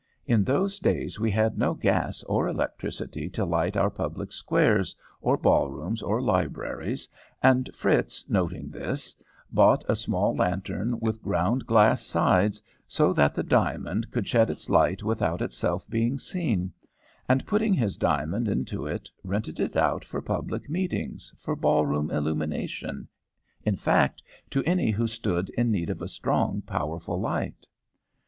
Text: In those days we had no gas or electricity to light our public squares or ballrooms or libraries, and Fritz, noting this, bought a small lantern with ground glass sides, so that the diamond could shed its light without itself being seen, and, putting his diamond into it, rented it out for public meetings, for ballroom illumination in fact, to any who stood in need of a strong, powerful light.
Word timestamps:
In 0.25 0.43
those 0.43 0.79
days 0.79 1.19
we 1.19 1.29
had 1.29 1.59
no 1.59 1.75
gas 1.75 2.23
or 2.23 2.47
electricity 2.47 3.29
to 3.29 3.45
light 3.45 3.77
our 3.77 3.91
public 3.91 4.31
squares 4.31 4.95
or 5.21 5.37
ballrooms 5.37 6.01
or 6.01 6.19
libraries, 6.19 7.07
and 7.43 7.69
Fritz, 7.75 8.25
noting 8.27 8.71
this, 8.71 9.15
bought 9.51 9.85
a 9.87 9.95
small 9.95 10.35
lantern 10.35 10.99
with 10.99 11.21
ground 11.21 11.67
glass 11.67 12.01
sides, 12.01 12.59
so 12.87 13.13
that 13.13 13.35
the 13.35 13.43
diamond 13.43 14.09
could 14.09 14.27
shed 14.27 14.49
its 14.49 14.71
light 14.71 15.03
without 15.03 15.39
itself 15.39 15.87
being 15.87 16.17
seen, 16.17 16.73
and, 17.29 17.45
putting 17.45 17.75
his 17.75 17.95
diamond 17.95 18.47
into 18.47 18.87
it, 18.87 19.07
rented 19.23 19.59
it 19.59 19.77
out 19.77 20.03
for 20.03 20.19
public 20.19 20.67
meetings, 20.67 21.31
for 21.37 21.55
ballroom 21.55 22.09
illumination 22.09 23.07
in 23.63 23.75
fact, 23.75 24.23
to 24.49 24.63
any 24.63 24.89
who 24.89 25.05
stood 25.05 25.51
in 25.51 25.69
need 25.69 25.91
of 25.91 26.01
a 26.01 26.07
strong, 26.07 26.59
powerful 26.63 27.19
light. 27.19 27.67